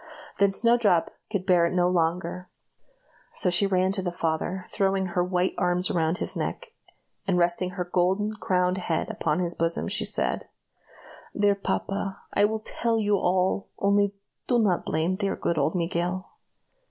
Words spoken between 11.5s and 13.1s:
papa, I will tell